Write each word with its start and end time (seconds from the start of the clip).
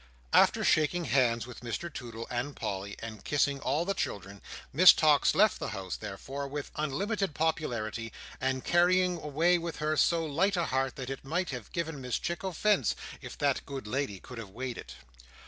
After 0.33 0.63
shaking 0.63 1.05
hands 1.05 1.45
with 1.45 1.59
Mr 1.59 1.93
Toodle 1.93 2.25
and 2.31 2.55
Polly, 2.55 2.95
and 3.03 3.23
kissing 3.23 3.59
all 3.59 3.85
the 3.85 3.93
children, 3.93 4.41
Miss 4.73 4.93
Tox 4.93 5.35
left 5.35 5.59
the 5.59 5.67
house, 5.67 5.95
therefore, 5.95 6.47
with 6.47 6.71
unlimited 6.75 7.35
popularity, 7.35 8.11
and 8.39 8.65
carrying 8.65 9.17
away 9.17 9.59
with 9.59 9.75
her 9.75 9.95
so 9.95 10.25
light 10.25 10.57
a 10.57 10.65
heart 10.65 10.95
that 10.95 11.11
it 11.11 11.23
might 11.23 11.51
have 11.51 11.71
given 11.71 12.01
Mrs 12.01 12.19
Chick 12.19 12.43
offence 12.43 12.95
if 13.21 13.37
that 13.37 13.63
good 13.67 13.85
lady 13.85 14.19
could 14.19 14.39
have 14.39 14.49
weighed 14.49 14.79
it. 14.79 14.95